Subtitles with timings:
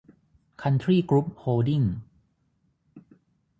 [0.61, 1.93] คันทรี่ กรุ๊ป โฮลดิ้งส์